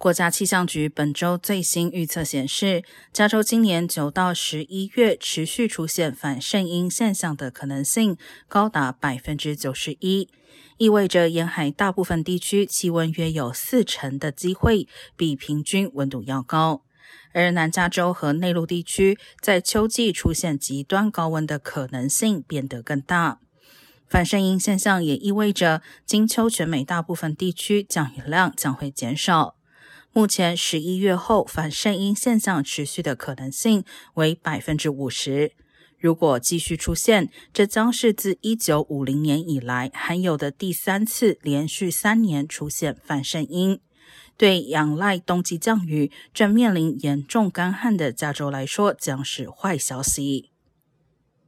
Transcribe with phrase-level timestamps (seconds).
[0.00, 8.16] 国家气象局本周最新预测显示，加州今年九到十一月持续出现反圣婴现象的可能性
[8.48, 10.30] 高达百分之九十一，
[10.78, 16.80] 意味着沿海大部分地区气温约有四成的机会比平均温度要高，
[17.34, 23.40] 而南加州和内陆地区在秋季出现极端高温的可能性变得更大。
[24.08, 29.56] 反圣婴现象也意味着金秋全美大部分地区降雨量将会减少。
[30.12, 35.52] 目前十一月后反圣婴现象持续的可能性为百分之五十。
[35.98, 43.80] 如果继续出现，这将是自一九五零年以来罕有的第三次连续三年出现反圣婴。
[44.36, 50.50] 对仰赖冬季降雨、正面临严重干旱的加州来说，将是坏消息。